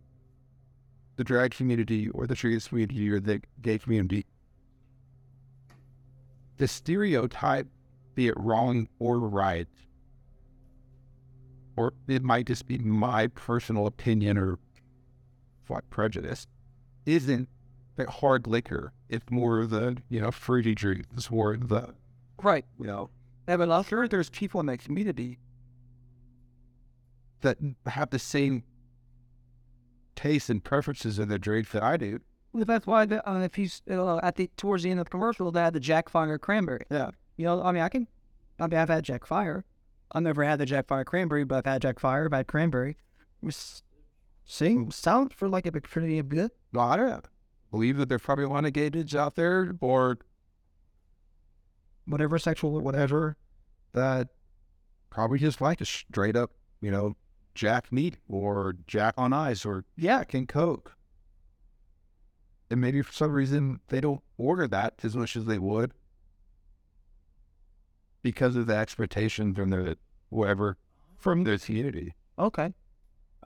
the 1.15 1.23
drag 1.23 1.51
community 1.51 2.09
or 2.09 2.27
the 2.27 2.35
trans 2.35 2.67
community 2.67 3.09
or 3.09 3.19
the 3.19 3.41
gay 3.63 3.79
community, 3.79 4.27
the 6.57 6.67
stereotype, 6.67 7.67
be 8.13 8.27
it 8.27 8.35
wrong 8.37 8.87
or 8.99 9.17
right, 9.17 9.67
or 11.75 11.93
it 12.07 12.21
might 12.21 12.45
just 12.45 12.67
be 12.67 12.77
my 12.77 13.27
personal 13.27 13.87
opinion 13.87 14.37
or 14.37 14.59
what 15.69 15.89
prejudice, 15.89 16.47
isn't 17.05 17.47
the 17.95 18.09
hard 18.09 18.47
liquor. 18.47 18.93
It's 19.09 19.29
more 19.31 19.65
the, 19.65 19.97
you 20.09 20.19
know, 20.21 20.31
fruity 20.31 20.75
drinks 20.75 21.29
or 21.31 21.57
the, 21.57 21.93
Right. 22.43 22.65
you 22.79 22.85
know, 22.87 23.09
Yeah, 23.47 23.57
but 23.57 23.71
I'm 23.71 23.83
sure 23.83 24.07
there's 24.07 24.29
people 24.29 24.59
in 24.59 24.65
that 24.67 24.79
community 24.79 25.39
that 27.41 27.57
have 27.85 28.09
the 28.09 28.19
same 28.19 28.63
tastes 30.15 30.49
and 30.49 30.63
preferences 30.63 31.19
in 31.19 31.29
their 31.29 31.37
drink 31.37 31.71
that 31.71 31.83
I 31.83 31.97
do. 31.97 32.19
Well, 32.53 32.65
that's 32.65 32.87
why 32.87 33.05
the, 33.05 33.27
uh, 33.29 33.39
if 33.41 33.55
he's 33.55 33.81
uh, 33.89 34.17
at 34.23 34.35
the 34.35 34.49
towards 34.57 34.83
the 34.83 34.89
end 34.91 34.99
of 34.99 35.05
the 35.05 35.09
commercial, 35.11 35.51
they 35.51 35.59
had 35.61 35.73
the 35.73 35.79
Jack 35.79 36.09
Fire 36.09 36.37
cranberry. 36.39 36.85
Yeah. 36.89 37.11
You 37.35 37.45
know, 37.45 37.61
I 37.63 37.71
mean, 37.71 37.83
I 37.83 37.89
can. 37.89 38.07
I 38.59 38.65
mean, 38.67 38.79
I've 38.79 38.89
had 38.89 39.03
Jack 39.03 39.25
Fire. 39.27 39.63
I've 40.11 40.23
never 40.23 40.43
had 40.43 40.57
the 40.59 40.65
Jack 40.65 40.87
Fire 40.87 41.03
cranberry, 41.03 41.43
but 41.43 41.57
I've 41.59 41.65
had 41.73 41.81
Jack 41.83 41.99
Fire. 41.99 42.25
I've 42.25 42.31
had 42.33 42.47
cranberry. 42.47 42.97
It 43.43 43.45
was, 44.47 44.53
sing 44.53 44.91
sound 44.91 45.33
for 45.33 45.47
like 45.47 45.65
a 45.65 45.71
pretty 45.71 46.21
good. 46.21 46.51
No, 46.73 46.79
I 46.79 46.97
don't 46.97 47.25
believe 47.71 47.97
that 47.97 48.09
there's 48.09 48.21
probably 48.21 48.45
a 48.45 48.49
lot 48.49 48.65
of 48.65 48.73
gay 48.73 48.89
dudes 48.89 49.15
out 49.15 49.35
there 49.35 49.75
or 49.81 50.17
whatever 52.05 52.39
sexual 52.39 52.75
or 52.75 52.81
whatever 52.81 53.37
that 53.93 54.29
probably 55.09 55.39
just 55.39 55.61
like 55.61 55.81
a 55.81 55.85
straight 55.85 56.35
up, 56.35 56.51
you 56.81 56.91
know, 56.91 57.15
Jack 57.55 57.91
neat 57.91 58.17
or 58.29 58.75
Jack 58.85 59.15
on 59.17 59.33
ice 59.33 59.65
or 59.65 59.83
Jack 59.97 60.33
and 60.33 60.47
Coke. 60.47 60.95
And 62.69 62.81
maybe 62.81 63.01
for 63.01 63.13
some 63.13 63.31
reason 63.31 63.79
they 63.87 64.01
don't 64.01 64.21
order 64.37 64.67
that 64.67 64.95
as 65.03 65.15
much 65.15 65.35
as 65.35 65.45
they 65.45 65.57
would 65.57 65.93
because 68.21 68.55
of 68.55 68.67
the 68.67 68.75
expectation 68.75 69.53
from 69.53 69.69
their 69.69 69.95
whatever 70.29 70.77
from 71.17 71.43
their 71.45 71.57
community. 71.57 72.13
Okay. 72.37 72.73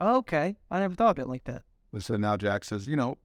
Okay. 0.02 0.56
I 0.70 0.80
never 0.80 0.94
thought 0.94 1.18
of 1.18 1.22
it 1.24 1.28
like 1.28 1.44
that. 1.44 1.62
So 1.98 2.16
now 2.16 2.36
Jack 2.36 2.64
says, 2.64 2.86
you 2.86 2.96
know, 2.96 3.18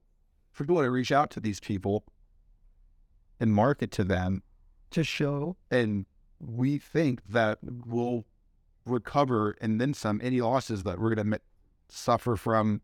for 0.52 0.64
we 0.64 0.74
want 0.74 0.84
to 0.84 0.90
reach 0.90 1.12
out 1.12 1.30
to 1.30 1.40
these 1.40 1.60
people 1.60 2.04
and 3.40 3.52
market 3.52 3.90
to 3.92 4.04
them, 4.04 4.42
To 4.90 5.04
show. 5.04 5.56
and 5.70 6.06
we 6.40 6.78
think 6.78 7.22
that 7.28 7.58
we'll 7.62 8.24
recover 8.84 9.56
and 9.60 9.80
then 9.80 9.92
some 9.94 10.20
any 10.22 10.40
losses 10.40 10.82
that 10.84 10.98
we're 10.98 11.14
going 11.14 11.30
to 11.30 11.40
suffer 11.88 12.36
from 12.36 12.80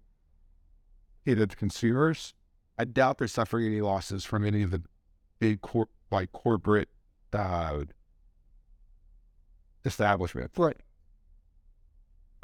either 1.27 1.47
the 1.47 1.57
consumers. 1.57 2.35
I 2.79 2.85
doubt 2.85 3.19
they're 3.19 3.29
suffering 3.29 3.67
any 3.67 3.81
losses 3.81 4.25
from 4.25 4.45
any 4.45 4.63
of 4.63 4.71
the 4.71 4.83
big 5.39 5.61
corp 5.61 5.91
like 6.11 6.33
corporate 6.33 6.89
uh, 7.33 7.81
establishments. 9.85 10.57
Right. 10.59 10.77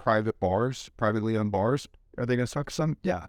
Private 0.03 0.41
bars, 0.41 0.91
privately 0.97 1.37
owned 1.37 1.53
bars, 1.53 1.87
are 2.17 2.25
they 2.27 2.37
going 2.37 2.47
to 2.47 2.51
suck 2.51 2.71
some? 2.71 2.97
Yeah. 3.03 3.27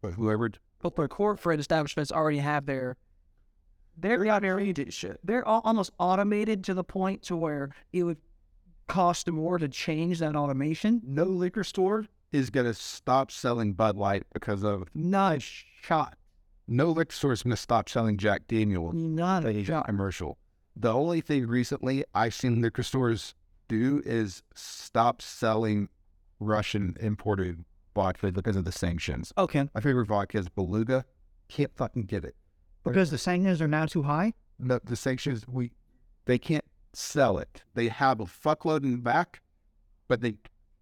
But 0.00 0.12
whoever 0.12 0.50
But 0.80 0.96
the 0.96 1.08
corporate 1.08 1.60
establishments 1.60 2.12
already 2.12 2.38
have 2.38 2.66
their. 2.66 2.96
They're 3.96 4.26
out 4.28 4.42
there 4.42 4.58
shit. 4.90 5.18
They're 5.22 5.46
al- 5.46 5.60
almost 5.64 5.90
automated 5.98 6.64
to 6.64 6.74
the 6.74 6.84
point 6.84 7.22
to 7.24 7.36
where 7.36 7.70
it 7.92 8.04
would 8.04 8.16
cost 8.88 9.30
more 9.30 9.58
to 9.58 9.68
change 9.68 10.18
that 10.20 10.34
automation. 10.36 11.02
no 11.04 11.24
liquor 11.24 11.64
store 11.64 12.06
is 12.32 12.48
going 12.50 12.66
to 12.66 12.74
stop 12.74 13.30
selling 13.30 13.74
Bud 13.74 13.96
Light 13.96 14.24
because 14.32 14.64
of 14.64 14.88
Not 14.94 15.36
a 15.36 15.40
shot. 15.40 16.16
no 16.66 16.90
liquor 16.90 17.12
store 17.12 17.32
is 17.32 17.42
going 17.42 17.50
to 17.54 17.60
stop 17.60 17.88
selling 17.88 18.16
Jack 18.16 18.46
Daniel 18.48 18.92
Not 18.92 19.44
a 19.44 19.48
a 19.58 19.64
shot. 19.64 19.86
commercial. 19.86 20.38
The 20.74 20.92
only 20.92 21.20
thing 21.20 21.46
recently 21.46 22.04
I've 22.14 22.34
seen 22.34 22.62
liquor 22.62 22.82
stores 22.82 23.34
do 23.68 24.02
is 24.04 24.42
stop 24.54 25.22
selling 25.22 25.88
Russian 26.40 26.96
imported 27.00 27.64
vodka 27.94 28.32
because 28.32 28.56
of 28.56 28.64
the 28.64 28.72
sanctions. 28.72 29.32
Okay. 29.38 29.68
My 29.74 29.80
favorite 29.80 30.06
vodka 30.06 30.38
is 30.38 30.48
Beluga. 30.48 31.04
Can't 31.48 31.74
fucking 31.76 32.04
get 32.04 32.24
it. 32.24 32.34
Because 32.84 33.10
the 33.10 33.18
sanctions 33.18 33.60
are 33.62 33.68
now 33.68 33.86
too 33.86 34.02
high? 34.02 34.34
The, 34.58 34.80
the 34.84 34.96
sanctions 34.96 35.46
we 35.46 35.72
they 36.24 36.38
can't 36.38 36.64
sell 36.92 37.38
it. 37.38 37.62
They 37.74 37.88
have 37.88 38.20
a 38.20 38.24
fuckload 38.24 38.84
in 38.84 38.92
the 38.92 38.98
back, 38.98 39.40
but 40.08 40.20
they 40.20 40.34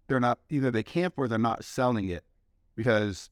they're 0.07 0.19
not 0.19 0.39
either 0.49 0.71
they 0.71 0.83
can't 0.83 1.13
or 1.17 1.27
they're 1.27 1.37
not 1.39 1.63
selling 1.63 2.09
it 2.09 2.23
because 2.75 3.29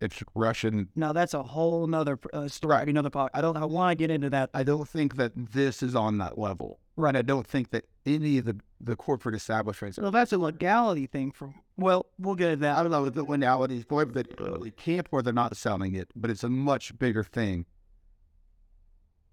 it's 0.00 0.22
Russian 0.34 0.88
No, 0.94 1.12
that's 1.12 1.34
a 1.34 1.42
whole 1.42 1.86
nother 1.86 2.18
uh, 2.32 2.48
story, 2.48 2.88
another 2.88 3.10
part. 3.10 3.32
I 3.34 3.40
don't 3.40 3.56
I 3.56 3.64
want 3.64 3.92
to 3.92 3.96
get 3.96 4.10
into 4.10 4.30
that. 4.30 4.50
I 4.54 4.62
don't 4.62 4.88
think 4.88 5.16
that 5.16 5.32
this 5.34 5.82
is 5.82 5.94
on 5.94 6.18
that 6.18 6.38
level. 6.38 6.80
Right. 6.96 7.16
I 7.16 7.22
don't 7.22 7.46
think 7.46 7.70
that 7.70 7.84
any 8.04 8.38
of 8.38 8.46
the, 8.46 8.58
the 8.80 8.96
corporate 8.96 9.34
establishments, 9.34 9.98
Well, 9.98 10.10
that's 10.10 10.32
a 10.32 10.38
legality 10.38 11.06
thing. 11.06 11.32
From 11.32 11.54
well, 11.76 12.06
we'll 12.18 12.34
get 12.34 12.50
into 12.50 12.62
that. 12.62 12.78
I 12.78 12.82
don't 12.82 12.92
know 12.92 13.04
if 13.04 13.14
the 13.14 13.24
legality 13.24 13.78
is 13.78 13.84
whether 13.88 14.10
they, 14.10 14.24
they 14.62 14.70
can't 14.70 15.06
or 15.10 15.22
they're 15.22 15.32
not 15.32 15.56
selling 15.56 15.94
it, 15.94 16.08
but 16.14 16.30
it's 16.30 16.44
a 16.44 16.48
much 16.48 16.98
bigger 16.98 17.24
thing. 17.24 17.66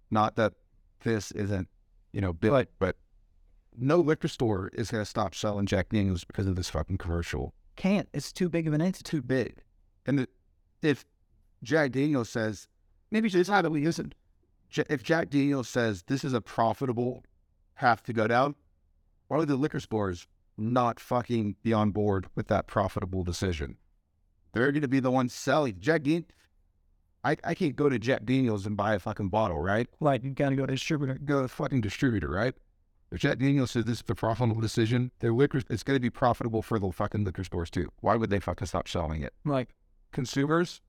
Not 0.09 0.35
that 0.35 0.53
this 1.03 1.31
isn't, 1.31 1.67
you 2.11 2.21
know, 2.21 2.33
big, 2.33 2.67
but 2.79 2.97
no 3.77 3.97
liquor 3.97 4.27
store 4.27 4.69
is 4.73 4.91
going 4.91 5.01
to 5.01 5.09
stop 5.09 5.35
selling 5.35 5.65
Jack 5.65 5.89
Daniels 5.89 6.23
because 6.23 6.47
of 6.47 6.55
this 6.55 6.69
fucking 6.69 6.97
commercial. 6.97 7.53
Can't. 7.75 8.07
It's 8.13 8.31
too 8.31 8.49
big 8.49 8.67
of 8.67 8.73
an 8.73 8.81
entity. 8.81 9.03
Too 9.03 9.21
big. 9.21 9.57
And 10.05 10.19
the, 10.19 10.27
if 10.81 11.05
Jack 11.63 11.91
Daniels 11.91 12.29
says, 12.29 12.67
maybe 13.11 13.29
it's 13.29 13.49
not 13.49 13.63
that 13.63 13.71
we 13.71 13.85
isn't. 13.85 14.15
If 14.89 15.03
Jack 15.03 15.29
Daniels 15.29 15.69
says 15.69 16.03
this 16.03 16.23
is 16.23 16.33
a 16.33 16.41
profitable 16.41 17.23
path 17.75 18.03
to 18.03 18.13
go 18.13 18.27
down, 18.27 18.55
why 19.33 19.39
would 19.39 19.47
the 19.47 19.55
liquor 19.55 19.79
stores 19.79 20.27
not 20.59 20.99
fucking 20.99 21.55
be 21.63 21.73
on 21.73 21.89
board 21.89 22.27
with 22.35 22.49
that 22.49 22.67
profitable 22.67 23.23
decision? 23.23 23.77
They're 24.53 24.71
going 24.71 24.83
to 24.83 24.87
be 24.87 24.99
the 24.99 25.09
ones 25.09 25.33
selling. 25.33 25.79
Jack 25.79 26.03
Dan- 26.03 26.27
I, 27.23 27.37
I 27.43 27.55
can't 27.55 27.75
go 27.75 27.89
to 27.89 27.97
Jack 27.97 28.25
Daniels 28.25 28.67
and 28.67 28.77
buy 28.77 28.93
a 28.93 28.99
fucking 28.99 29.29
bottle, 29.29 29.59
right? 29.59 29.87
Like 29.99 30.23
you 30.23 30.29
gotta 30.31 30.55
go 30.55 30.67
to 30.67 30.73
distributor. 30.73 31.15
Go 31.15 31.41
to 31.41 31.47
fucking 31.47 31.81
distributor, 31.81 32.27
right? 32.27 32.53
If 33.11 33.21
Jack 33.21 33.39
Daniels 33.39 33.71
says 33.71 33.85
this 33.85 34.01
is 34.01 34.03
a 34.07 34.13
profitable 34.13 34.61
decision, 34.61 35.09
their 35.17 35.33
liquor 35.33 35.63
it's 35.67 35.81
going 35.81 35.95
to 35.95 35.99
be 35.99 36.11
profitable 36.11 36.61
for 36.61 36.77
the 36.77 36.91
fucking 36.91 37.23
liquor 37.23 37.43
stores 37.43 37.71
too. 37.71 37.89
Why 38.01 38.15
would 38.15 38.29
they 38.29 38.39
fucking 38.39 38.67
stop 38.67 38.87
selling 38.87 39.23
it? 39.23 39.33
Like 39.45 39.69
Consumers, 40.11 40.79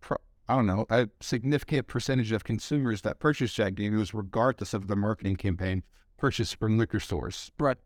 pro, 0.00 0.18
I 0.46 0.56
don't 0.56 0.66
know, 0.66 0.84
a 0.90 1.08
significant 1.22 1.86
percentage 1.86 2.32
of 2.32 2.44
consumers 2.44 3.00
that 3.00 3.18
purchase 3.18 3.54
Jack 3.54 3.76
Daniels, 3.76 4.12
regardless 4.12 4.74
of 4.74 4.88
the 4.88 4.96
marketing 4.96 5.36
campaign, 5.36 5.84
purchase 6.22 6.52
from 6.52 6.78
liquor 6.78 7.00
stores. 7.00 7.50
Right. 7.58 7.76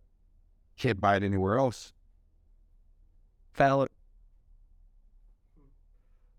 Can't 0.76 1.00
buy 1.00 1.16
it 1.16 1.22
anywhere 1.22 1.56
else. 1.58 1.94
valid. 3.54 3.88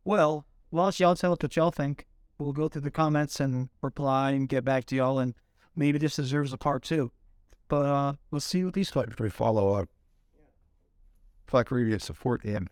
Well, 0.06 0.46
whilst 0.70 1.00
y'all 1.00 1.16
tell 1.16 1.34
us 1.34 1.40
what 1.42 1.56
y'all 1.56 1.72
think, 1.72 2.06
we'll 2.38 2.54
go 2.54 2.70
through 2.70 2.84
the 2.84 2.92
comments 2.92 3.40
and 3.40 3.70
reply 3.82 4.32
and 4.32 4.48
get 4.48 4.64
back 4.64 4.86
to 4.86 4.96
y'all 4.96 5.18
and 5.18 5.34
maybe 5.76 5.98
this 5.98 6.18
deserves 6.18 6.54
a 6.54 6.58
part 6.58 6.84
two. 6.84 7.12
But 7.68 7.86
uh 7.88 8.14
let's 8.30 8.46
see 8.46 8.64
what 8.64 8.76
these 8.76 8.92
folks 8.92 9.18
We 9.20 9.32
follow 9.32 9.74
up. 9.74 9.90
Fuck 11.48 11.72
reading 11.72 11.98
support 11.98 12.44
him. 12.44 12.66